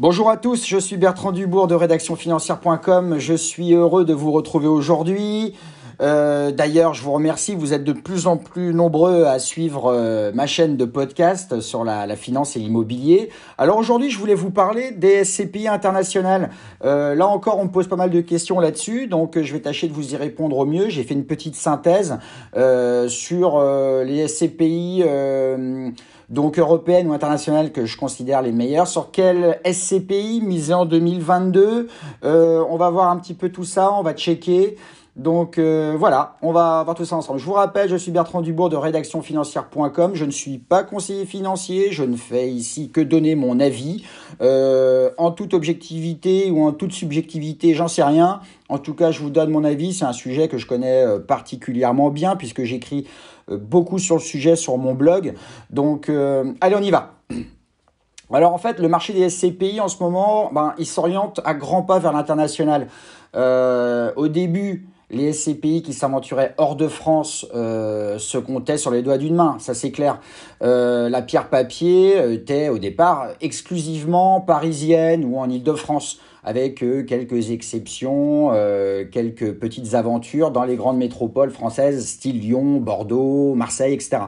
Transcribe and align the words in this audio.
Bonjour 0.00 0.30
à 0.30 0.36
tous, 0.36 0.64
je 0.64 0.78
suis 0.78 0.96
Bertrand 0.96 1.32
Dubourg 1.32 1.66
de 1.66 1.74
rédactionfinancière.com. 1.74 3.18
Je 3.18 3.34
suis 3.34 3.74
heureux 3.74 4.04
de 4.04 4.14
vous 4.14 4.30
retrouver 4.30 4.68
aujourd'hui. 4.68 5.54
Euh, 6.00 6.52
d'ailleurs, 6.52 6.94
je 6.94 7.02
vous 7.02 7.12
remercie, 7.12 7.54
vous 7.54 7.72
êtes 7.72 7.84
de 7.84 7.92
plus 7.92 8.26
en 8.26 8.36
plus 8.36 8.72
nombreux 8.72 9.24
à 9.24 9.38
suivre 9.38 9.92
euh, 9.92 10.30
ma 10.32 10.46
chaîne 10.46 10.76
de 10.76 10.84
podcast 10.84 11.60
sur 11.60 11.84
la, 11.84 12.06
finance 12.16 12.56
et 12.56 12.60
l'immobilier. 12.60 13.30
Alors 13.58 13.78
aujourd'hui, 13.78 14.10
je 14.10 14.18
voulais 14.18 14.34
vous 14.34 14.50
parler 14.50 14.92
des 14.92 15.24
SCPI 15.24 15.68
internationales. 15.68 16.50
Euh, 16.84 17.14
là 17.14 17.26
encore, 17.26 17.58
on 17.58 17.64
me 17.64 17.70
pose 17.70 17.88
pas 17.88 17.96
mal 17.96 18.10
de 18.10 18.20
questions 18.20 18.60
là-dessus, 18.60 19.06
donc 19.06 19.40
je 19.40 19.52
vais 19.52 19.60
tâcher 19.60 19.88
de 19.88 19.92
vous 19.92 20.14
y 20.14 20.16
répondre 20.16 20.56
au 20.58 20.66
mieux. 20.66 20.88
J'ai 20.88 21.04
fait 21.04 21.14
une 21.14 21.26
petite 21.26 21.56
synthèse 21.56 22.18
sur 23.08 23.60
les 24.04 24.28
SCPI 24.28 25.04
donc 26.28 26.58
européenne 26.58 27.08
ou 27.08 27.12
internationale 27.12 27.72
que 27.72 27.86
je 27.86 27.96
considère 27.96 28.42
les 28.42 28.52
meilleures. 28.52 28.86
Sur 28.86 29.10
quel 29.10 29.58
SCPI 29.64 30.42
miser 30.42 30.74
en 30.74 30.84
2022 30.84 31.88
euh, 32.24 32.64
On 32.68 32.76
va 32.76 32.90
voir 32.90 33.10
un 33.10 33.16
petit 33.16 33.34
peu 33.34 33.48
tout 33.48 33.64
ça, 33.64 33.92
on 33.92 34.02
va 34.02 34.12
checker. 34.12 34.76
Donc 35.18 35.58
euh, 35.58 35.96
voilà, 35.98 36.36
on 36.42 36.52
va 36.52 36.84
voir 36.84 36.94
tout 36.96 37.04
ça 37.04 37.16
ensemble. 37.16 37.40
Je 37.40 37.44
vous 37.44 37.52
rappelle, 37.52 37.88
je 37.88 37.96
suis 37.96 38.12
Bertrand 38.12 38.40
Dubourg 38.40 38.68
de 38.68 38.76
rédactionfinancière.com. 38.76 40.12
Je 40.14 40.24
ne 40.24 40.30
suis 40.30 40.58
pas 40.58 40.84
conseiller 40.84 41.26
financier, 41.26 41.90
je 41.90 42.04
ne 42.04 42.16
fais 42.16 42.48
ici 42.48 42.90
que 42.90 43.00
donner 43.00 43.34
mon 43.34 43.58
avis. 43.58 44.04
Euh, 44.40 45.10
en 45.18 45.32
toute 45.32 45.54
objectivité 45.54 46.52
ou 46.52 46.62
en 46.62 46.70
toute 46.70 46.92
subjectivité, 46.92 47.74
j'en 47.74 47.88
sais 47.88 48.04
rien. 48.04 48.40
En 48.68 48.78
tout 48.78 48.94
cas, 48.94 49.10
je 49.10 49.20
vous 49.20 49.30
donne 49.30 49.50
mon 49.50 49.64
avis. 49.64 49.92
C'est 49.92 50.04
un 50.04 50.12
sujet 50.12 50.46
que 50.46 50.56
je 50.56 50.68
connais 50.68 51.04
euh, 51.04 51.18
particulièrement 51.18 52.10
bien 52.10 52.36
puisque 52.36 52.62
j'écris 52.62 53.04
beaucoup 53.50 53.98
sur 53.98 54.14
le 54.14 54.20
sujet 54.20 54.54
sur 54.54 54.76
mon 54.78 54.94
blog. 54.94 55.34
Donc 55.70 56.10
allez, 56.60 56.76
on 56.76 56.82
y 56.82 56.90
va. 56.90 57.14
Alors 58.30 58.52
en 58.52 58.58
fait, 58.58 58.78
le 58.78 58.88
marché 58.88 59.14
des 59.14 59.30
SCPI 59.30 59.80
en 59.80 59.88
ce 59.88 60.00
moment, 60.02 60.50
ben, 60.52 60.74
il 60.78 60.86
s'oriente 60.86 61.40
à 61.44 61.54
grands 61.54 61.82
pas 61.82 61.98
vers 61.98 62.12
l'international. 62.12 62.88
au 63.34 64.28
début, 64.28 64.86
les 65.10 65.32
SCPI 65.32 65.82
qui 65.82 65.94
s'aventuraient 65.94 66.54
hors 66.58 66.76
de 66.76 66.86
France 66.86 67.46
euh, 67.54 68.18
se 68.18 68.36
comptaient 68.36 68.76
sur 68.76 68.90
les 68.90 69.02
doigts 69.02 69.18
d'une 69.18 69.34
main, 69.34 69.56
ça 69.58 69.74
c'est 69.74 69.90
clair. 69.90 70.20
Euh, 70.62 71.08
la 71.08 71.22
pierre 71.22 71.48
papier 71.48 72.32
était 72.32 72.68
au 72.68 72.78
départ 72.78 73.28
exclusivement 73.40 74.40
parisienne 74.40 75.24
ou 75.24 75.38
en 75.38 75.48
Ile-de-France, 75.48 76.20
avec 76.44 76.82
euh, 76.82 77.04
quelques 77.04 77.50
exceptions, 77.50 78.50
quelques 79.10 79.52
petites 79.54 79.94
aventures 79.94 80.50
dans 80.50 80.64
les 80.64 80.76
grandes 80.76 80.98
métropoles 80.98 81.50
françaises, 81.50 82.06
style 82.06 82.40
Lyon, 82.40 82.80
Bordeaux, 82.80 83.54
Marseille, 83.54 83.94
etc. 83.94 84.18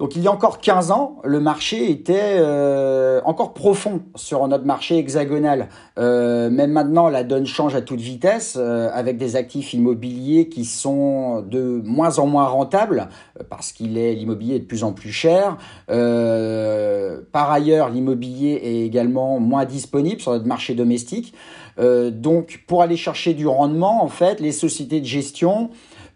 Donc 0.00 0.16
il 0.16 0.22
y 0.22 0.28
a 0.28 0.32
encore 0.32 0.60
15 0.60 0.92
ans, 0.92 1.18
le 1.24 1.40
marché 1.40 1.90
était 1.90 2.38
euh, 2.38 3.20
encore 3.26 3.52
profond 3.52 4.00
sur 4.14 4.48
notre 4.48 4.64
marché 4.64 4.96
hexagonal. 4.96 5.68
Euh, 5.98 6.48
même 6.48 6.72
maintenant, 6.72 7.10
la 7.10 7.22
donne 7.22 7.44
change 7.44 7.74
à 7.74 7.82
toute 7.82 8.00
vitesse 8.00 8.56
euh, 8.58 8.88
avec 8.94 9.18
des 9.18 9.36
actifs 9.36 9.74
immobiliers 9.74 10.48
qui 10.48 10.64
sont 10.64 11.42
de 11.42 11.82
moins 11.84 12.18
en 12.18 12.26
moins 12.26 12.46
rentables 12.46 13.10
parce 13.50 13.72
qu'il 13.72 13.98
est 13.98 14.14
l'immobilier 14.14 14.54
est 14.54 14.60
de 14.60 14.64
plus 14.64 14.84
en 14.84 14.92
plus 14.92 15.12
cher. 15.12 15.58
par 15.86 17.50
ailleurs, 17.50 17.90
l'immobilier 17.90 18.58
est 18.64 18.86
également 18.86 19.38
moins 19.38 19.66
disponible 19.66 20.22
sur 20.22 20.32
notre 20.32 20.46
marché 20.46 20.72
domestique. 20.72 21.34
donc 21.78 22.64
pour 22.66 22.80
aller 22.80 22.96
chercher 22.96 23.34
du 23.34 23.46
rendement, 23.46 24.02
en 24.02 24.08
fait, 24.08 24.40
les 24.40 24.52
sociétés 24.52 25.00
de 25.00 25.06
gestion 25.06 25.68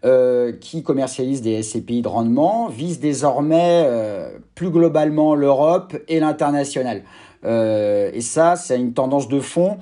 euh, 0.05 0.51
qui 0.51 0.83
commercialisent 0.83 1.41
des 1.41 1.63
SCPI 1.63 2.03
de 2.03 2.07
rendement 2.07 2.67
visent 2.67 2.99
désormais 2.99 3.85
euh, 3.87 4.37
plus 4.53 4.69
globalement 4.69 5.33
l'Europe 5.33 5.97
et 6.07 6.19
l'international. 6.19 7.01
Euh, 7.43 8.11
et 8.13 8.21
ça, 8.21 8.55
c'est 8.55 8.77
une 8.77 8.93
tendance 8.93 9.27
de 9.27 9.39
fond 9.39 9.77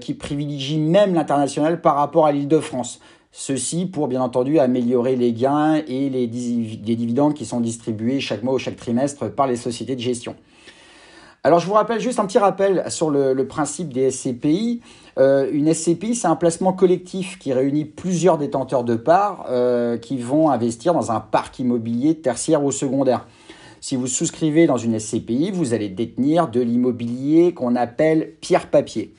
qui 0.00 0.14
privilégie 0.14 0.78
même 0.78 1.14
l'international 1.14 1.80
par 1.80 1.94
rapport 1.94 2.26
à 2.26 2.32
l'île 2.32 2.48
de 2.48 2.58
France. 2.58 2.98
Ceci 3.30 3.86
pour 3.86 4.08
bien 4.08 4.20
entendu 4.20 4.58
améliorer 4.58 5.14
les 5.14 5.32
gains 5.32 5.80
et 5.86 6.10
les 6.10 6.26
dividendes 6.26 7.34
qui 7.34 7.44
sont 7.44 7.60
distribués 7.60 8.18
chaque 8.18 8.42
mois 8.42 8.54
ou 8.54 8.58
chaque 8.58 8.76
trimestre 8.76 9.30
par 9.30 9.46
les 9.46 9.56
sociétés 9.56 9.94
de 9.94 10.00
gestion. 10.00 10.34
Alors 11.42 11.58
je 11.58 11.66
vous 11.66 11.72
rappelle 11.72 12.00
juste 12.00 12.18
un 12.18 12.26
petit 12.26 12.38
rappel 12.38 12.84
sur 12.88 13.08
le, 13.08 13.46
principe 13.46 13.94
des 13.94 14.10
SCPI. 14.10 14.82
Euh, 15.18 15.48
une 15.50 15.72
SCPI, 15.72 16.14
c'est 16.14 16.28
un 16.28 16.36
placement 16.36 16.74
collectif 16.74 17.38
qui 17.38 17.54
réunit 17.54 17.86
plusieurs 17.86 18.36
détenteurs 18.36 18.84
de 18.84 18.94
parts 18.94 19.46
euh, 19.48 19.96
qui 19.96 20.18
vont 20.18 20.50
investir 20.50 20.92
dans 20.92 21.10
un 21.12 21.20
parc 21.20 21.58
immobilier 21.58 22.16
tertiaire 22.16 22.62
ou 22.62 22.70
secondaire. 22.70 23.26
Si 23.80 23.96
vous 23.96 24.06
souscrivez 24.06 24.66
dans 24.66 24.76
une 24.76 24.98
SCPI, 25.00 25.50
vous 25.50 25.72
allez 25.72 25.88
détenir 25.88 26.48
de 26.48 26.60
l'immobilier 26.60 27.54
qu'on 27.54 27.74
appelle 27.74 28.34
pierre-papier. 28.42 29.14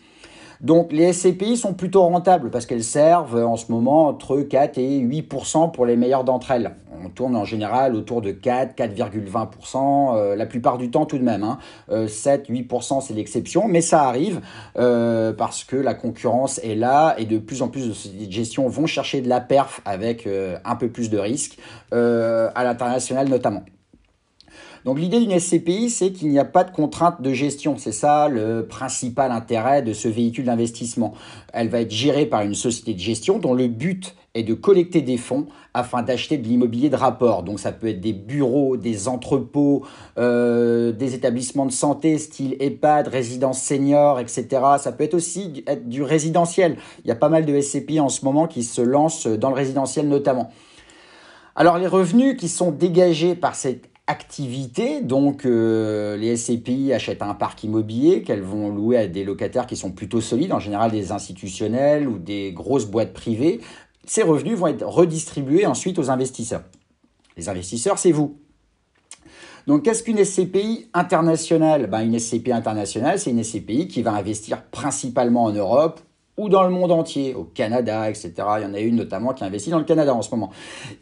Donc 0.61 0.91
les 0.91 1.11
SCPI 1.11 1.57
sont 1.57 1.73
plutôt 1.73 2.03
rentables 2.03 2.51
parce 2.51 2.67
qu'elles 2.67 2.83
servent 2.83 3.43
en 3.43 3.57
ce 3.57 3.71
moment 3.71 4.07
entre 4.07 4.37
4 4.41 4.77
et 4.77 4.99
8 4.99 5.23
pour 5.73 5.85
les 5.87 5.95
meilleures 5.95 6.23
d'entre 6.23 6.51
elles. 6.51 6.75
On 7.03 7.09
tourne 7.09 7.35
en 7.35 7.45
général 7.45 7.95
autour 7.95 8.21
de 8.21 8.29
4, 8.29 8.75
4,20% 8.77 10.15
euh, 10.15 10.35
la 10.35 10.45
plupart 10.45 10.77
du 10.77 10.91
temps 10.91 11.07
tout 11.07 11.17
de 11.17 11.23
même. 11.23 11.43
Hein. 11.43 11.57
7, 12.07 12.49
euh, 12.49 12.53
8 12.53 12.71
c'est 13.01 13.13
l'exception, 13.15 13.67
mais 13.67 13.81
ça 13.81 14.03
arrive 14.03 14.41
euh, 14.77 15.33
parce 15.33 15.63
que 15.63 15.75
la 15.75 15.95
concurrence 15.95 16.59
est 16.59 16.75
là 16.75 17.15
et 17.17 17.25
de 17.25 17.39
plus 17.39 17.63
en 17.63 17.67
plus 17.67 17.87
de 17.87 17.93
sociétés 17.93 18.27
de 18.27 18.31
gestion 18.31 18.67
vont 18.67 18.85
chercher 18.85 19.21
de 19.21 19.29
la 19.29 19.41
perf 19.41 19.81
avec 19.85 20.27
un 20.63 20.75
peu 20.75 20.89
plus 20.89 21.09
de 21.09 21.17
risques 21.17 21.57
à 21.91 22.63
l'international 22.63 23.29
notamment. 23.29 23.63
Donc 24.83 24.97
l'idée 24.97 25.19
d'une 25.19 25.39
SCPI, 25.39 25.89
c'est 25.91 26.11
qu'il 26.11 26.29
n'y 26.29 26.39
a 26.39 26.45
pas 26.45 26.63
de 26.63 26.71
contrainte 26.71 27.21
de 27.21 27.33
gestion. 27.33 27.77
C'est 27.77 27.91
ça 27.91 28.27
le 28.27 28.65
principal 28.65 29.31
intérêt 29.31 29.83
de 29.83 29.93
ce 29.93 30.07
véhicule 30.07 30.45
d'investissement. 30.45 31.13
Elle 31.53 31.69
va 31.69 31.81
être 31.81 31.91
gérée 31.91 32.25
par 32.25 32.41
une 32.41 32.55
société 32.55 32.93
de 32.93 32.99
gestion 32.99 33.37
dont 33.37 33.53
le 33.53 33.67
but 33.67 34.15
est 34.33 34.43
de 34.43 34.53
collecter 34.53 35.01
des 35.01 35.17
fonds 35.17 35.45
afin 35.73 36.01
d'acheter 36.01 36.37
de 36.37 36.47
l'immobilier 36.47 36.89
de 36.89 36.95
rapport. 36.95 37.43
Donc 37.43 37.59
ça 37.59 37.71
peut 37.71 37.87
être 37.87 37.99
des 37.99 38.13
bureaux, 38.13 38.75
des 38.75 39.07
entrepôts, 39.07 39.85
euh, 40.17 40.91
des 40.91 41.13
établissements 41.13 41.65
de 41.65 41.71
santé 41.71 42.17
style 42.17 42.55
EHPAD, 42.59 43.07
résidence 43.07 43.61
senior, 43.61 44.19
etc. 44.19 44.47
Ça 44.79 44.91
peut 44.93 45.03
être 45.03 45.13
aussi 45.13 45.63
être 45.67 45.87
du 45.87 46.01
résidentiel. 46.01 46.77
Il 47.03 47.07
y 47.07 47.11
a 47.11 47.15
pas 47.15 47.29
mal 47.29 47.45
de 47.45 47.59
SCPI 47.59 47.99
en 47.99 48.09
ce 48.09 48.25
moment 48.25 48.47
qui 48.47 48.63
se 48.63 48.81
lancent 48.81 49.27
dans 49.27 49.49
le 49.49 49.55
résidentiel 49.55 50.07
notamment. 50.07 50.51
Alors 51.55 51.77
les 51.77 51.87
revenus 51.87 52.37
qui 52.37 52.47
sont 52.47 52.71
dégagés 52.71 53.35
par 53.35 53.55
cette 53.55 53.90
activité. 54.11 55.01
Donc, 55.01 55.45
euh, 55.45 56.17
les 56.17 56.35
SCPI 56.35 56.93
achètent 56.93 57.21
un 57.21 57.33
parc 57.33 57.63
immobilier 57.63 58.21
qu'elles 58.21 58.41
vont 58.43 58.69
louer 58.69 58.97
à 58.97 59.07
des 59.07 59.23
locataires 59.23 59.65
qui 59.65 59.77
sont 59.77 59.91
plutôt 59.91 60.21
solides, 60.21 60.51
en 60.51 60.59
général 60.59 60.91
des 60.91 61.11
institutionnels 61.11 62.07
ou 62.07 62.19
des 62.19 62.51
grosses 62.51 62.85
boîtes 62.85 63.13
privées. 63.13 63.61
Ces 64.05 64.23
revenus 64.23 64.57
vont 64.57 64.67
être 64.67 64.85
redistribués 64.85 65.65
ensuite 65.65 65.97
aux 65.97 66.09
investisseurs. 66.09 66.63
Les 67.37 67.47
investisseurs, 67.47 67.97
c'est 67.97 68.11
vous. 68.11 68.37
Donc, 69.65 69.83
qu'est-ce 69.83 70.03
qu'une 70.03 70.23
SCPI 70.23 70.89
internationale? 70.93 71.87
Ben, 71.87 72.01
Une 72.01 72.19
SCPI 72.19 72.51
internationale, 72.51 73.17
c'est 73.17 73.31
une 73.31 73.43
SCPI 73.43 73.87
qui 73.87 74.01
va 74.01 74.11
investir 74.13 74.63
principalement 74.65 75.45
en 75.45 75.51
Europe 75.51 76.01
ou 76.41 76.49
dans 76.49 76.63
le 76.63 76.69
monde 76.69 76.91
entier, 76.91 77.35
au 77.35 77.43
Canada, 77.43 78.09
etc. 78.09 78.33
Il 78.57 78.63
y 78.63 78.65
en 78.65 78.73
a 78.73 78.79
une 78.79 78.95
notamment 78.95 79.33
qui 79.33 79.43
investit 79.43 79.69
dans 79.69 79.77
le 79.77 79.85
Canada 79.85 80.13
en 80.13 80.23
ce 80.23 80.31
moment. 80.31 80.49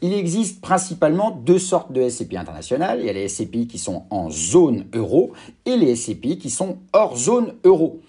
Il 0.02 0.14
existe 0.14 0.60
principalement 0.62 1.32
deux 1.32 1.60
sortes 1.60 1.94
de 1.94 2.08
SCPI 2.08 2.38
internationales. 2.38 3.00
Il 3.00 3.06
y 3.06 3.10
a 3.10 3.14
les 3.14 3.30
SCPI 3.30 3.68
qui 3.68 3.78
sont 3.78 4.04
en 4.10 4.30
zone 4.30 4.86
euro 4.94 5.32
et 5.66 5.78
les 5.78 5.96
SCPI 5.96 6.38
qui 6.38 6.50
sont 6.50 6.80
hors 6.92 7.16
zone 7.16 7.54
euro. 7.64 8.02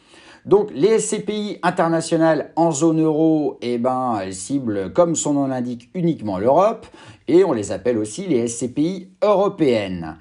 Donc 0.44 0.70
les 0.74 0.98
SCPI 0.98 1.58
internationales 1.62 2.50
en 2.56 2.72
zone 2.72 3.00
euro, 3.00 3.58
eh 3.60 3.78
ben, 3.78 4.18
elles 4.20 4.34
ciblent, 4.34 4.92
comme 4.92 5.14
son 5.14 5.34
nom 5.34 5.46
l'indique, 5.46 5.88
uniquement 5.94 6.38
l'Europe, 6.38 6.86
et 7.28 7.44
on 7.44 7.52
les 7.52 7.70
appelle 7.70 7.98
aussi 7.98 8.26
les 8.26 8.48
SCPI 8.48 9.10
européennes. 9.22 10.16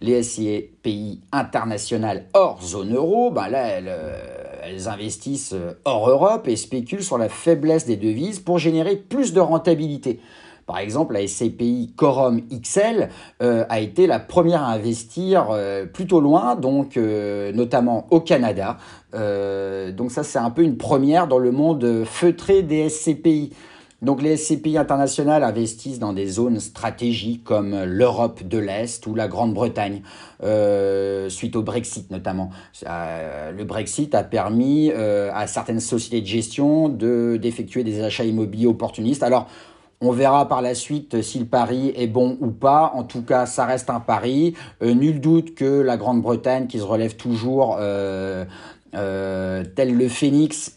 Les 0.00 0.22
SCPI 0.22 1.20
internationales 1.32 2.26
hors 2.34 2.62
zone 2.62 2.94
euro, 2.94 3.30
ben 3.30 3.48
là, 3.48 3.66
elles, 3.66 3.88
euh, 3.88 4.88
investissent 4.88 5.54
euh, 5.54 5.72
hors 5.84 6.10
Europe 6.10 6.48
et 6.48 6.56
spéculent 6.56 7.02
sur 7.02 7.18
la 7.18 7.28
faiblesse 7.28 7.86
des 7.86 7.96
devises 7.96 8.40
pour 8.40 8.58
générer 8.58 8.96
plus 8.96 9.32
de 9.32 9.40
rentabilité. 9.40 10.20
Par 10.66 10.78
exemple, 10.78 11.14
la 11.14 11.26
SCPI 11.26 11.92
Corum 11.96 12.42
XL 12.50 13.08
euh, 13.40 13.64
a 13.68 13.80
été 13.80 14.06
la 14.06 14.18
première 14.18 14.62
à 14.62 14.72
investir 14.72 15.48
plutôt 15.92 16.20
loin, 16.20 16.56
donc 16.56 16.96
notamment 16.96 18.08
au 18.10 18.18
Canada. 18.18 18.76
donc 19.12 20.10
ça, 20.10 20.24
c'est 20.24 20.40
un 20.40 20.50
peu 20.50 20.62
une 20.62 20.76
première 20.76 21.28
dans 21.28 21.38
le 21.38 21.52
monde 21.52 22.02
feutré 22.04 22.62
des 22.62 22.88
SCPI. 22.88 23.52
Donc 24.02 24.20
les 24.20 24.36
SCPI 24.36 24.76
internationales 24.76 25.42
investissent 25.42 25.98
dans 25.98 26.12
des 26.12 26.26
zones 26.26 26.60
stratégiques 26.60 27.44
comme 27.44 27.84
l'Europe 27.84 28.46
de 28.46 28.58
l'Est 28.58 29.06
ou 29.06 29.14
la 29.14 29.26
Grande-Bretagne, 29.26 30.02
euh, 30.42 31.30
suite 31.30 31.56
au 31.56 31.62
Brexit 31.62 32.10
notamment. 32.10 32.50
Le 32.82 33.62
Brexit 33.64 34.14
a 34.14 34.22
permis 34.22 34.90
euh, 34.92 35.30
à 35.34 35.46
certaines 35.46 35.80
sociétés 35.80 36.20
de 36.20 36.26
gestion 36.26 36.88
d'effectuer 36.88 37.84
des 37.84 38.02
achats 38.02 38.24
immobiliers 38.24 38.66
opportunistes. 38.66 39.22
Alors, 39.22 39.48
On 40.02 40.12
verra 40.12 40.46
par 40.46 40.60
la 40.60 40.74
suite 40.74 41.22
si 41.22 41.38
le 41.38 41.46
pari 41.46 41.90
est 41.96 42.06
bon 42.06 42.36
ou 42.42 42.48
pas. 42.48 42.92
En 42.94 43.02
tout 43.02 43.22
cas, 43.22 43.46
ça 43.46 43.64
reste 43.64 43.88
un 43.88 43.98
pari. 43.98 44.52
Euh, 44.82 44.92
nul 44.92 45.22
doute 45.22 45.54
que 45.54 45.80
la 45.80 45.96
Grande-Bretagne, 45.96 46.66
qui 46.66 46.78
se 46.78 46.84
relève 46.84 47.16
toujours 47.16 47.78
euh, 48.94 49.36
euh, 49.56 49.64
tel 49.74 49.96
le 49.96 50.08
phénix, 50.08 50.74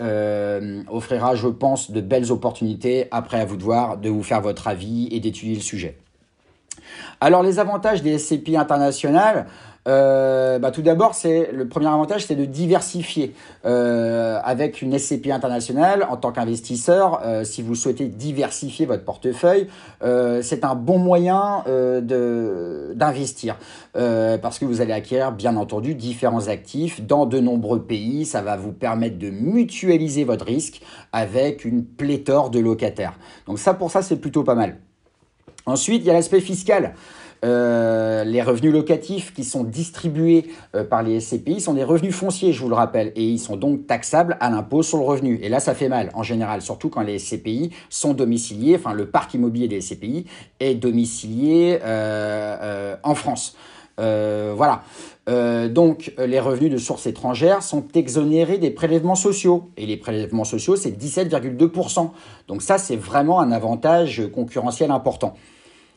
offrira, 0.90 1.36
je 1.36 1.48
pense, 1.48 1.92
de 1.92 2.02
belles 2.02 2.32
opportunités. 2.32 3.08
Après, 3.12 3.40
à 3.40 3.46
vous 3.46 3.58
de 3.58 3.64
voir, 3.64 3.98
de 3.98 4.10
vous 4.10 4.24
faire 4.24 4.42
votre 4.42 4.68
avis 4.68 5.08
et 5.12 5.20
d'étudier 5.20 5.56
le 5.56 5.62
sujet. 5.62 5.98
Alors, 7.22 7.44
les 7.44 7.60
avantages 7.60 8.02
des 8.02 8.18
SCPI 8.18 8.58
internationales, 8.58 9.48
euh, 9.90 10.60
bah, 10.60 10.72
tout 10.72 10.82
d'abord, 10.82 11.16
c'est 11.16 11.50
le 11.52 11.68
premier 11.68 11.88
avantage, 11.88 12.26
c'est 12.26 12.36
de 12.36 12.46
diversifier. 12.46 13.34
Euh, 13.66 14.40
avec 14.44 14.82
une 14.82 14.98
SCPI 14.98 15.32
internationale, 15.32 16.06
en 16.10 16.18
tant 16.18 16.32
qu'investisseur, 16.32 17.22
euh, 17.26 17.44
si 17.44 17.62
vous 17.62 17.76
souhaitez 17.76 18.08
diversifier 18.08 18.86
votre 18.86 19.04
portefeuille, 19.04 19.68
c'est 20.42 20.64
un 20.64 20.76
bon 20.76 21.00
moyen 21.00 21.64
d'investir 22.96 23.58
parce 23.94 24.60
que 24.60 24.66
vous 24.66 24.82
allez 24.82 24.94
acquérir, 24.94 25.32
bien 25.32 25.56
entendu, 25.58 25.96
différents 25.96 26.48
actifs 26.48 27.02
dans 27.02 27.26
de 27.26 27.40
nombreux 27.40 27.84
pays. 27.84 28.26
Ça 28.26 28.42
va 28.42 28.56
vous 28.56 28.72
permettre 28.72 29.18
de 29.18 29.30
mutualiser 29.30 30.24
votre 30.24 30.46
risque 30.46 30.82
avec 31.12 31.66
une 31.66 31.84
pléthore 31.84 32.50
de 32.50 32.60
locataires. 32.60 33.14
Donc 33.48 33.60
ça, 33.60 33.74
pour 33.74 33.92
ça, 33.92 34.02
c'est 34.02 34.18
plutôt 34.18 34.44
pas 34.44 34.56
mal. 34.56 34.78
Ensuite, 35.66 36.04
il 36.04 36.08
y 36.08 36.10
a 36.10 36.14
l'aspect 36.14 36.40
fiscal. 36.40 36.94
Euh, 37.46 38.24
les 38.26 38.42
revenus 38.42 38.74
locatifs 38.74 39.34
qui 39.34 39.44
sont 39.44 39.64
distribués 39.64 40.48
euh, 40.76 40.84
par 40.84 41.04
les 41.04 41.20
SCPI 41.22 41.62
sont 41.62 41.74
des 41.74 41.86
revenus 41.86 42.14
fonciers, 42.14 42.52
je 42.52 42.62
vous 42.62 42.70
le 42.70 42.76
rappelle, 42.76 43.14
et 43.16 43.24
ils 43.24 43.40
sont 43.40 43.56
donc 43.56 43.88
taxables 43.88 44.38
à 44.42 44.50
l'impôt 44.50 44.84
sur 44.84 44.98
le 44.98 45.06
revenu. 45.06 45.40
Et 45.42 45.50
là, 45.50 45.60
ça 45.60 45.74
fait 45.74 45.88
mal, 45.88 46.10
en 46.14 46.24
général, 46.24 46.62
surtout 46.62 46.90
quand 46.90 47.02
les 47.02 47.18
SCPI 47.18 47.72
sont 47.90 48.14
domiciliés, 48.14 48.76
enfin 48.76 48.94
le 48.94 49.06
parc 49.06 49.34
immobilier 49.34 49.68
des 49.68 49.80
SCPI 49.80 50.26
est 50.60 50.76
domicilié 50.76 51.80
euh, 51.84 52.96
en 53.04 53.16
France. 53.16 53.56
voilà. 53.98 54.84
donc, 55.70 56.14
les 56.18 56.40
revenus 56.40 56.72
de 56.72 56.78
sources 56.78 57.06
étrangères 57.06 57.62
sont 57.64 57.86
exonérés 57.94 58.58
des 58.58 58.72
prélèvements 58.72 59.16
sociaux. 59.16 59.70
Et 59.78 59.86
les 59.86 59.98
prélèvements 59.98 60.46
sociaux, 60.46 60.76
c'est 60.76 60.92
17,2%. 60.92 62.10
Donc 62.48 62.62
ça, 62.62 62.78
c'est 62.78 62.96
vraiment 62.96 63.40
un 63.40 63.52
avantage 63.52 64.24
concurrentiel 64.34 64.92
important. 64.92 65.36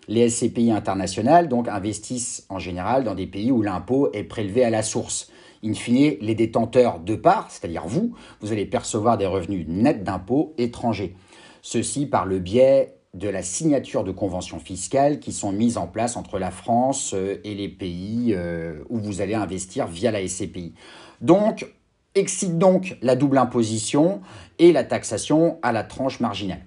Les 0.08 0.28
SCPI 0.28 0.72
internationales 0.72 1.48
donc 1.48 1.68
investissent 1.68 2.44
en 2.48 2.58
général 2.58 3.04
dans 3.04 3.14
des 3.14 3.26
pays 3.26 3.52
où 3.52 3.62
l'impôt 3.62 4.10
est 4.12 4.24
prélevé 4.24 4.64
à 4.64 4.70
la 4.70 4.82
source. 4.82 5.30
In 5.64 5.74
fine, 5.74 6.16
les 6.20 6.34
détenteurs 6.34 6.98
de 6.98 7.14
parts, 7.14 7.48
c'est-à-dire 7.50 7.86
vous, 7.86 8.14
vous 8.40 8.52
allez 8.52 8.66
percevoir 8.66 9.16
des 9.16 9.26
revenus 9.26 9.64
nets 9.68 10.02
d'impôts 10.02 10.54
étrangers. 10.58 11.14
Ceci 11.62 12.06
par 12.06 12.26
le 12.26 12.40
biais 12.40 12.96
de 13.14 13.28
la 13.28 13.42
signature 13.42 14.02
de 14.02 14.10
conventions 14.10 14.58
fiscales 14.58 15.20
qui 15.20 15.32
sont 15.32 15.52
mises 15.52 15.76
en 15.76 15.86
place 15.86 16.16
entre 16.16 16.38
la 16.38 16.50
France 16.50 17.12
euh, 17.14 17.40
et 17.44 17.54
les 17.54 17.68
pays 17.68 18.32
euh, 18.34 18.82
où 18.88 18.98
vous 18.98 19.20
allez 19.20 19.34
investir 19.34 19.86
via 19.86 20.10
la 20.10 20.26
SCPI. 20.26 20.72
Donc, 21.20 21.66
excite 22.14 22.58
donc 22.58 22.96
la 23.02 23.14
double 23.14 23.38
imposition 23.38 24.22
et 24.58 24.72
la 24.72 24.82
taxation 24.82 25.58
à 25.62 25.72
la 25.72 25.84
tranche 25.84 26.20
marginale. 26.20 26.64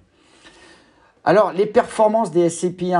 Alors, 1.28 1.54
les 1.54 1.66
performances 1.66 2.30
des 2.30 2.52
SCPI 2.52 2.94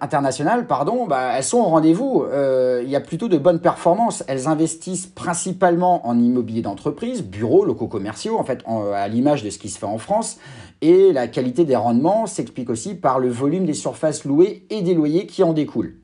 internationales, 0.00 0.68
pardon, 0.68 1.06
bah, 1.08 1.32
elles 1.36 1.42
sont 1.42 1.58
au 1.58 1.64
rendez-vous. 1.64 2.22
Euh, 2.22 2.80
il 2.84 2.88
y 2.88 2.94
a 2.94 3.00
plutôt 3.00 3.26
de 3.26 3.36
bonnes 3.36 3.58
performances. 3.58 4.22
Elles 4.28 4.46
investissent 4.46 5.08
principalement 5.08 6.06
en 6.06 6.16
immobilier 6.16 6.62
d'entreprise, 6.62 7.24
bureaux, 7.24 7.64
locaux 7.64 7.88
commerciaux, 7.88 8.38
en 8.38 8.44
fait, 8.44 8.62
à 8.94 9.08
l'image 9.08 9.42
de 9.42 9.50
ce 9.50 9.58
qui 9.58 9.68
se 9.70 9.80
fait 9.80 9.86
en 9.86 9.98
France. 9.98 10.38
Et 10.82 11.12
la 11.12 11.26
qualité 11.26 11.64
des 11.64 11.74
rendements 11.74 12.26
s'explique 12.26 12.70
aussi 12.70 12.94
par 12.94 13.18
le 13.18 13.28
volume 13.28 13.66
des 13.66 13.74
surfaces 13.74 14.24
louées 14.24 14.66
et 14.70 14.82
des 14.82 14.94
loyers 14.94 15.26
qui 15.26 15.42
en 15.42 15.52
découlent. 15.52 15.96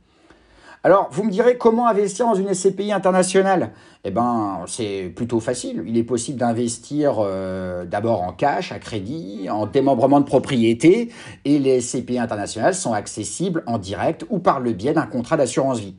Alors, 0.83 1.09
vous 1.11 1.25
me 1.25 1.31
direz 1.31 1.59
comment 1.59 1.87
investir 1.87 2.25
dans 2.25 2.35
une 2.35 2.55
SCPI 2.55 2.91
internationale? 2.91 3.73
Eh 4.05 4.11
bien, 4.11 4.61
c'est 4.67 5.13
plutôt 5.15 5.39
facile. 5.39 5.85
Il 5.87 5.99
est 5.99 6.05
possible 6.05 6.39
d'investir 6.39 7.17
euh, 7.19 7.85
d'abord 7.85 8.23
en 8.23 8.33
cash, 8.33 8.73
à 8.73 8.79
crédit, 8.79 9.51
en 9.51 9.67
démembrement 9.67 10.21
de 10.21 10.25
propriété, 10.25 11.11
et 11.45 11.59
les 11.59 11.83
SCPI 11.83 12.19
internationales 12.19 12.75
sont 12.75 12.95
accessibles 12.95 13.63
en 13.67 13.77
direct 13.77 14.25
ou 14.31 14.39
par 14.39 14.59
le 14.59 14.73
biais 14.73 14.95
d'un 14.95 15.07
contrat 15.07 15.37
d'assurance 15.37 15.81
vie. 15.81 15.97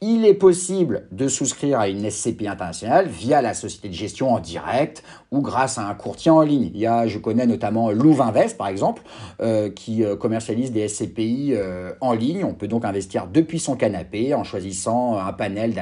Il 0.00 0.24
est 0.24 0.34
possible 0.34 1.08
de 1.10 1.26
souscrire 1.26 1.80
à 1.80 1.88
une 1.88 2.08
SCPI 2.08 2.46
internationale 2.46 3.08
via 3.08 3.42
la 3.42 3.52
société 3.52 3.88
de 3.88 3.94
gestion 3.94 4.32
en 4.32 4.38
direct 4.38 5.02
ou 5.32 5.40
grâce 5.40 5.76
à 5.76 5.88
un 5.88 5.94
courtier 5.94 6.30
en 6.30 6.42
ligne. 6.42 6.70
Il 6.72 6.78
y 6.78 6.86
a, 6.86 7.08
je 7.08 7.18
connais 7.18 7.46
notamment 7.46 7.90
Louvinvest, 7.90 8.56
par 8.56 8.68
exemple, 8.68 9.02
euh, 9.40 9.70
qui 9.70 10.04
euh, 10.04 10.14
commercialise 10.14 10.70
des 10.70 10.86
SCPI 10.86 11.52
euh, 11.54 11.92
en 12.00 12.12
ligne. 12.12 12.44
On 12.44 12.54
peut 12.54 12.68
donc 12.68 12.84
investir 12.84 13.26
depuis 13.26 13.58
son 13.58 13.74
canapé 13.74 14.34
en 14.34 14.44
choisissant 14.44 15.18
un 15.18 15.32
panel 15.32 15.74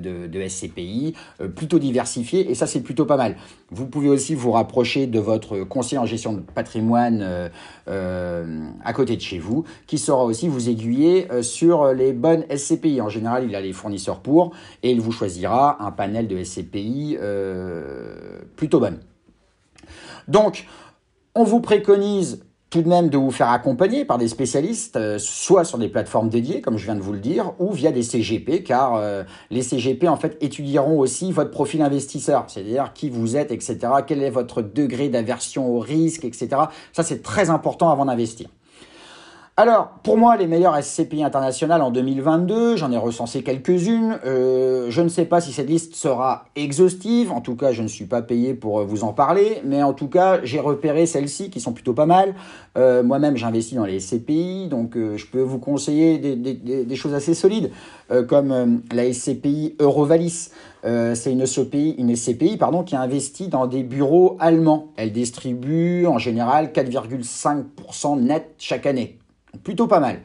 de, 0.00 0.48
SCPI 0.48 1.14
plutôt 1.56 1.78
diversifié, 1.80 2.50
et 2.50 2.54
ça, 2.54 2.66
c'est 2.66 2.82
plutôt 2.82 3.04
pas 3.04 3.16
mal. 3.16 3.36
Vous 3.70 3.86
pouvez 3.86 4.08
aussi 4.08 4.34
vous 4.34 4.52
rapprocher 4.52 5.08
de 5.08 5.18
votre 5.18 5.64
conseiller 5.64 5.98
en 5.98 6.06
gestion 6.06 6.34
de 6.34 6.40
patrimoine 6.40 7.50
à 7.86 8.92
côté 8.92 9.16
de 9.16 9.20
chez 9.20 9.38
vous, 9.38 9.64
qui 9.86 9.98
saura 9.98 10.24
aussi 10.24 10.46
vous 10.46 10.68
aiguiller 10.68 11.26
sur 11.42 11.92
les 11.92 12.12
bonnes 12.12 12.44
SCPI. 12.54 13.00
En 13.00 13.08
général, 13.08 13.48
les 13.60 13.72
fournisseurs 13.72 14.20
pour, 14.20 14.52
et 14.82 14.90
il 14.90 15.00
vous 15.00 15.12
choisira 15.12 15.82
un 15.84 15.90
panel 15.90 16.28
de 16.28 16.42
SCPI 16.42 17.18
euh, 17.20 18.40
plutôt 18.56 18.80
bonne. 18.80 18.98
Donc, 20.28 20.66
on 21.34 21.44
vous 21.44 21.60
préconise 21.60 22.42
tout 22.70 22.82
de 22.82 22.88
même 22.88 23.08
de 23.08 23.16
vous 23.16 23.30
faire 23.30 23.50
accompagner 23.50 24.04
par 24.04 24.18
des 24.18 24.26
spécialistes, 24.26 24.96
euh, 24.96 25.18
soit 25.18 25.64
sur 25.64 25.78
des 25.78 25.88
plateformes 25.88 26.28
dédiées, 26.28 26.60
comme 26.60 26.76
je 26.76 26.84
viens 26.84 26.96
de 26.96 27.00
vous 27.00 27.12
le 27.12 27.20
dire, 27.20 27.52
ou 27.58 27.72
via 27.72 27.92
des 27.92 28.02
CGP, 28.02 28.64
car 28.64 28.96
euh, 28.96 29.22
les 29.50 29.62
CGP, 29.62 30.08
en 30.08 30.16
fait, 30.16 30.36
étudieront 30.40 30.98
aussi 30.98 31.30
votre 31.30 31.50
profil 31.50 31.80
investisseur, 31.82 32.44
c'est-à-dire 32.48 32.92
qui 32.92 33.08
vous 33.08 33.36
êtes, 33.36 33.52
etc., 33.52 33.78
quel 34.06 34.22
est 34.22 34.30
votre 34.30 34.62
degré 34.62 35.08
d'aversion 35.08 35.68
au 35.74 35.78
risque, 35.78 36.24
etc. 36.24 36.48
Ça, 36.92 37.02
c'est 37.04 37.22
très 37.22 37.50
important 37.50 37.90
avant 37.90 38.06
d'investir. 38.06 38.48
Alors, 39.58 39.88
pour 40.02 40.18
moi, 40.18 40.36
les 40.36 40.46
meilleures 40.46 40.76
SCPI 40.76 41.24
internationales 41.24 41.80
en 41.80 41.90
2022, 41.90 42.76
j'en 42.76 42.92
ai 42.92 42.98
recensé 42.98 43.42
quelques-unes. 43.42 44.18
Euh, 44.26 44.88
je 44.90 45.00
ne 45.00 45.08
sais 45.08 45.24
pas 45.24 45.40
si 45.40 45.50
cette 45.50 45.70
liste 45.70 45.94
sera 45.94 46.44
exhaustive. 46.56 47.32
En 47.32 47.40
tout 47.40 47.56
cas, 47.56 47.72
je 47.72 47.80
ne 47.80 47.88
suis 47.88 48.04
pas 48.04 48.20
payé 48.20 48.52
pour 48.52 48.80
euh, 48.80 48.84
vous 48.84 49.02
en 49.02 49.14
parler. 49.14 49.62
Mais 49.64 49.82
en 49.82 49.94
tout 49.94 50.08
cas, 50.08 50.40
j'ai 50.44 50.60
repéré 50.60 51.06
celles-ci 51.06 51.48
qui 51.48 51.60
sont 51.60 51.72
plutôt 51.72 51.94
pas 51.94 52.04
mal. 52.04 52.34
Euh, 52.76 53.02
moi-même, 53.02 53.38
j'investis 53.38 53.78
dans 53.78 53.86
les 53.86 53.98
SCPI, 53.98 54.68
donc 54.68 54.92
je 54.94 55.24
peux 55.24 55.40
vous 55.40 55.58
conseiller 55.58 56.18
des, 56.18 56.96
choses 56.96 57.14
assez 57.14 57.32
solides, 57.32 57.70
comme 58.28 58.82
la 58.92 59.10
SCPI 59.10 59.76
Eurovalis. 59.80 60.50
c'est 60.82 61.32
une 61.32 61.46
SCPI, 61.46 61.94
une 61.96 62.14
SCPI 62.14 62.58
pardon, 62.58 62.82
qui 62.82 62.94
investit 62.94 63.48
dans 63.48 63.66
des 63.66 63.82
bureaux 63.82 64.36
allemands. 64.38 64.92
Elle 64.96 65.12
distribue 65.12 66.06
en 66.06 66.18
général 66.18 66.72
4,5% 66.74 68.20
net 68.20 68.54
chaque 68.58 68.84
année. 68.84 69.18
Plutôt 69.62 69.86
pas 69.86 70.00
mal. 70.00 70.20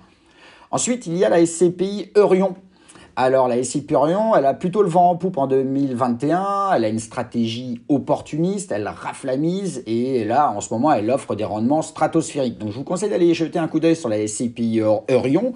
Ensuite, 0.71 1.05
il 1.07 1.17
y 1.17 1.25
a 1.25 1.29
la 1.29 1.45
SCPI 1.45 2.11
Eurion. 2.15 2.55
Alors 3.17 3.49
la 3.49 3.61
SCPI 3.61 3.93
Eurion, 3.93 4.35
elle 4.35 4.45
a 4.45 4.53
plutôt 4.53 4.81
le 4.81 4.87
vent 4.87 5.09
en 5.09 5.15
poupe 5.17 5.37
en 5.37 5.45
2021, 5.45 6.71
elle 6.73 6.85
a 6.85 6.87
une 6.87 6.99
stratégie 6.99 7.81
opportuniste, 7.89 8.71
elle 8.71 8.87
raflamise 8.87 9.83
et 9.85 10.23
là 10.23 10.49
en 10.49 10.61
ce 10.61 10.73
moment 10.73 10.93
elle 10.93 11.11
offre 11.11 11.35
des 11.35 11.43
rendements 11.43 11.81
stratosphériques. 11.81 12.57
Donc 12.57 12.71
je 12.71 12.77
vous 12.77 12.85
conseille 12.85 13.09
d'aller 13.09 13.33
jeter 13.33 13.59
un 13.59 13.67
coup 13.67 13.81
d'œil 13.81 13.97
sur 13.97 14.07
la 14.07 14.25
SCPI 14.25 14.79
Eurion. 15.09 15.53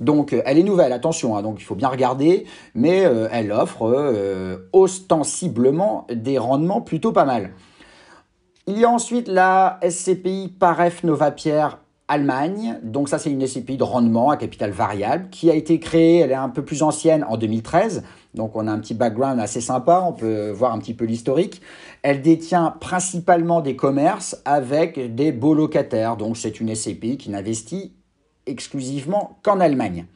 Donc 0.00 0.32
euh, 0.32 0.42
elle 0.46 0.58
est 0.58 0.62
nouvelle, 0.62 0.92
attention, 0.92 1.36
hein, 1.36 1.42
donc 1.42 1.60
il 1.60 1.64
faut 1.64 1.74
bien 1.74 1.88
regarder, 1.88 2.46
mais 2.74 3.04
euh, 3.04 3.28
elle 3.30 3.52
offre 3.52 3.86
euh, 3.86 4.68
ostensiblement 4.72 6.06
des 6.10 6.38
rendements 6.38 6.80
plutôt 6.80 7.12
pas 7.12 7.26
mal. 7.26 7.50
Il 8.66 8.78
y 8.78 8.84
a 8.84 8.90
ensuite 8.90 9.28
la 9.28 9.78
SCPI 9.86 10.54
Paref 10.58 11.04
Novapierre 11.04 11.78
Allemagne, 12.06 12.78
donc 12.82 13.08
ça 13.08 13.18
c'est 13.18 13.30
une 13.30 13.46
SCPI 13.46 13.78
de 13.78 13.82
rendement 13.82 14.28
à 14.28 14.36
capital 14.36 14.70
variable 14.70 15.28
qui 15.30 15.50
a 15.50 15.54
été 15.54 15.80
créée, 15.80 16.18
elle 16.18 16.32
est 16.32 16.34
un 16.34 16.50
peu 16.50 16.62
plus 16.62 16.82
ancienne 16.82 17.24
en 17.28 17.38
2013, 17.38 18.02
donc 18.34 18.56
on 18.56 18.66
a 18.66 18.72
un 18.72 18.78
petit 18.78 18.92
background 18.92 19.40
assez 19.40 19.62
sympa, 19.62 20.04
on 20.06 20.12
peut 20.12 20.50
voir 20.50 20.74
un 20.74 20.78
petit 20.78 20.92
peu 20.92 21.06
l'historique. 21.06 21.62
Elle 22.02 22.20
détient 22.20 22.74
principalement 22.78 23.62
des 23.62 23.74
commerces 23.74 24.36
avec 24.44 25.14
des 25.14 25.32
beaux 25.32 25.54
locataires, 25.54 26.16
donc 26.16 26.36
c'est 26.36 26.60
une 26.60 26.74
SCPI 26.74 27.16
qui 27.16 27.30
n'investit 27.30 27.94
exclusivement 28.46 29.38
qu'en 29.42 29.60
Allemagne. 29.60 30.06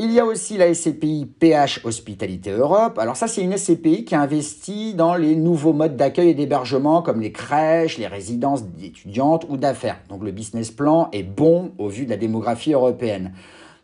Il 0.00 0.12
y 0.12 0.20
a 0.20 0.24
aussi 0.24 0.56
la 0.56 0.72
SCPI 0.72 1.26
PH 1.40 1.80
Hospitalité 1.82 2.52
Europe. 2.52 3.00
Alors 3.00 3.16
ça, 3.16 3.26
c'est 3.26 3.42
une 3.42 3.56
SCPI 3.56 4.04
qui 4.04 4.14
investit 4.14 4.94
dans 4.94 5.16
les 5.16 5.34
nouveaux 5.34 5.72
modes 5.72 5.96
d'accueil 5.96 6.28
et 6.28 6.34
d'hébergement 6.34 7.02
comme 7.02 7.20
les 7.20 7.32
crèches, 7.32 7.98
les 7.98 8.06
résidences 8.06 8.64
d'étudiantes 8.64 9.44
ou 9.48 9.56
d'affaires. 9.56 9.98
Donc 10.08 10.22
le 10.22 10.30
business 10.30 10.70
plan 10.70 11.08
est 11.10 11.24
bon 11.24 11.72
au 11.78 11.88
vu 11.88 12.04
de 12.04 12.10
la 12.10 12.16
démographie 12.16 12.74
européenne. 12.74 13.32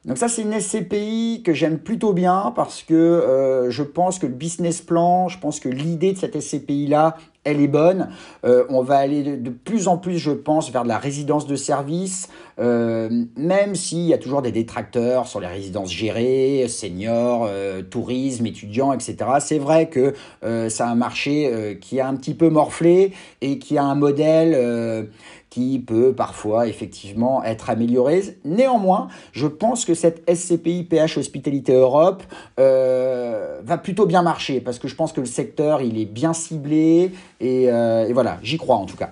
Donc 0.05 0.17
ça, 0.17 0.29
c'est 0.29 0.43
une 0.43 0.61
SCPI 0.61 1.43
que 1.45 1.53
j'aime 1.53 1.81
plutôt 1.81 2.13
bien 2.13 2.53
parce 2.55 2.85
que 2.85 2.95
euh, 2.95 3.71
je 3.71 3.83
pense 3.83 4.21
que 4.21 4.27
le 4.27 4.35
business 4.35 4.83
plan, 4.83 5.27
je 5.29 5.41
pense 5.41 5.59
que 5.59 5.69
l'idée 5.69 6.13
de 6.13 6.19
cette 6.19 6.41
SCPI-là 6.41 7.17
elle 7.45 7.61
est 7.61 7.69
bonne. 7.69 8.09
Euh, 8.45 8.65
on 8.71 8.83
va 8.83 8.97
aller 8.97 9.23
de, 9.23 9.51
plus 9.51 9.87
en 9.89 9.99
plus, 9.99 10.19
je 10.19 10.31
pense, 10.31 10.71
vers 10.71 10.85
la 10.85 10.99
résidence 10.99 11.47
de 11.47 11.57
service, 11.57 12.29
euh, 12.59 13.25
même 13.37 13.75
s'il 13.75 14.07
y 14.07 14.15
a 14.15 14.19
toujours 14.19 14.43
des 14.43 14.53
détracteurs 14.53 15.27
sur 15.27 15.41
les 15.41 15.47
résidences 15.47 15.93
gérées, 15.93 16.67
seniors, 16.69 17.47
euh, 17.49 17.83
tourisme, 17.83 18.47
étudiants, 18.47 18.93
etc. 18.93 19.17
C'est 19.41 19.59
vrai 19.59 19.89
que 19.89 20.15
c'est 20.43 20.83
un 20.83 20.95
marché 20.95 21.79
qui 21.81 22.01
a 22.01 22.09
un 22.09 22.15
petit 22.15 22.35
peu 22.35 22.49
morflé 22.49 23.13
et 23.41 23.59
qui 23.59 23.77
a 23.79 23.85
un 23.85 23.95
modèle 23.95 25.09
qui 25.51 25.79
peut 25.79 26.13
parfois 26.13 26.67
effectivement 26.67 27.45
être 27.45 27.71
améliorée. 27.71 28.37
Néanmoins, 28.45 29.09
je 29.33 29.47
pense 29.47 29.85
que 29.85 29.95
cette 29.95 30.29
SCPI 30.29 30.85
PH 30.85 31.19
Hospitalité 31.19 31.75
Europe 31.75 32.23
va 32.57 33.79
plutôt 33.79 34.07
bien 34.07 34.23
marcher 34.23 34.61
parce 34.61 34.79
que 34.79 34.89
je 34.89 34.95
pense 34.95 35.13
que 35.13 35.21
le 35.21 35.27
secteur 35.27 35.83
il 35.83 35.99
est 35.99 36.07
bien 36.07 36.33
ciblé 36.33 37.13
et, 37.41 37.67
euh, 37.71 38.09
voilà, 38.13 38.39
j'y 38.43 38.59
crois 38.59 38.77
en 38.77 38.87
tout 38.87 38.97
cas. 38.97 39.11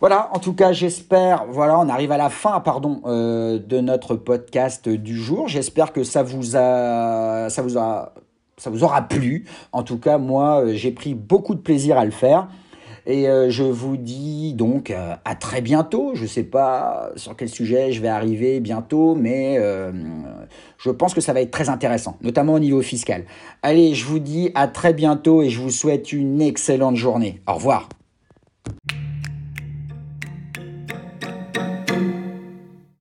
Voilà, 0.00 0.28
en 0.32 0.38
tout 0.38 0.52
cas, 0.52 0.72
j'espère, 0.72 1.46
voilà, 1.50 1.78
on 1.80 1.88
arrive 1.88 2.12
à 2.12 2.16
la 2.16 2.28
fin, 2.28 2.60
pardon, 2.60 3.02
euh, 3.06 3.58
de 3.58 3.80
notre 3.80 4.14
podcast 4.14 4.88
du 4.88 5.16
jour. 5.16 5.48
J'espère 5.48 5.92
que 5.92 6.04
ça 6.04 6.22
vous 6.22 6.56
a, 6.56 7.48
ça 7.50 7.62
vous 7.62 7.78
a, 7.78 8.12
ça 8.56 8.70
vous 8.70 8.84
aura 8.84 9.02
plu. 9.02 9.46
En 9.72 9.82
tout 9.82 9.98
cas, 9.98 10.18
moi, 10.18 10.62
j'ai 10.74 10.92
pris 10.92 11.14
beaucoup 11.14 11.56
de 11.56 11.60
plaisir 11.60 11.98
à 11.98 12.04
le 12.04 12.12
faire. 12.12 12.46
Et 13.08 13.26
euh, 13.26 13.48
je 13.48 13.64
vous 13.64 13.96
dis 13.96 14.52
donc 14.52 14.90
euh, 14.90 15.14
à 15.24 15.34
très 15.34 15.62
bientôt. 15.62 16.10
Je 16.14 16.24
ne 16.24 16.26
sais 16.28 16.42
pas 16.42 17.10
sur 17.16 17.34
quel 17.34 17.48
sujet 17.48 17.90
je 17.90 18.02
vais 18.02 18.08
arriver 18.08 18.60
bientôt, 18.60 19.14
mais 19.14 19.56
euh, 19.58 19.90
je 20.76 20.90
pense 20.90 21.14
que 21.14 21.22
ça 21.22 21.32
va 21.32 21.40
être 21.40 21.50
très 21.50 21.70
intéressant, 21.70 22.18
notamment 22.20 22.52
au 22.52 22.58
niveau 22.58 22.82
fiscal. 22.82 23.24
Allez, 23.62 23.94
je 23.94 24.04
vous 24.04 24.18
dis 24.18 24.50
à 24.54 24.68
très 24.68 24.92
bientôt 24.92 25.40
et 25.40 25.48
je 25.48 25.58
vous 25.58 25.70
souhaite 25.70 26.12
une 26.12 26.42
excellente 26.42 26.96
journée. 26.96 27.40
Au 27.48 27.54
revoir. 27.54 27.88